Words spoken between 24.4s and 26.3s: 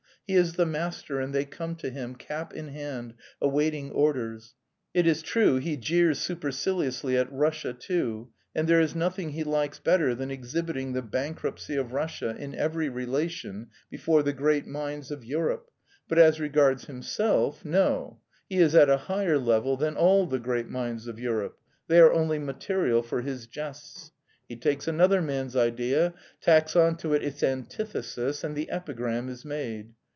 He takes another man's idea,